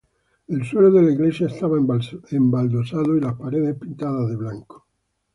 El 0.47 0.65
suelo 0.65 0.89
de 0.89 1.03
la 1.03 1.11
iglesia 1.11 1.45
estaba 1.45 1.77
embaldosado 1.77 3.15
y 3.15 3.19
las 3.21 3.35
paredes 3.35 3.75
pintadas 3.77 4.29
de 4.29 4.35
blanco. 4.35 4.87